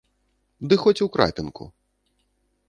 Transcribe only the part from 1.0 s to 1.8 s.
у крапінку!